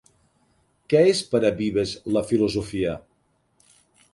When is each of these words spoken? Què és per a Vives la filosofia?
Què 0.93 1.03
és 1.09 1.21
per 1.33 1.41
a 1.49 1.51
Vives 1.59 1.93
la 2.17 2.25
filosofia? 2.33 2.97